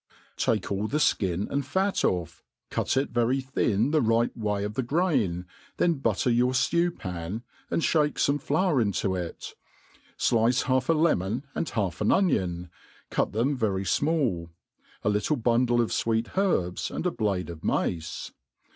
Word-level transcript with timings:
TAKE 0.37 0.71
all 0.71 0.87
the 0.87 1.15
(kin 1.19 1.47
and 1.51 1.63
fat 1.63 2.03
ofF, 2.03 2.41
cut 2.71 2.97
it 2.97 3.11
very 3.11 3.39
thin 3.39 3.91
the 3.91 4.01
right 4.01 4.35
"Way 4.35 4.63
of 4.63 4.73
the 4.73 4.81
'grain, 4.81 5.45
then 5.77 5.93
butter 5.99 6.31
your 6.31 6.53
ftew 6.53 6.97
pan, 6.97 7.43
and 7.69 7.83
(hake 7.83 8.15
fome 8.15 8.41
flour 8.41 8.81
into 8.81 9.13
it 9.13 9.53
\ 9.87 10.31
(lice 10.31 10.63
half 10.63 10.89
a 10.89 10.93
lemon 10.93 11.45
and 11.53 11.69
half 11.69 12.01
an 12.01 12.11
onion, 12.11 12.71
cut 13.11 13.31
them 13.31 13.55
very 13.55 13.83
fmall, 13.83 14.49
a 15.03 15.09
little 15.09 15.37
bundle 15.37 15.79
of 15.79 15.91
fweet 15.91 16.35
herbs, 16.35 16.89
and 16.89 17.05
a 17.05 17.11
blade 17.11 17.51
of 17.51 17.63
mace. 17.63 18.31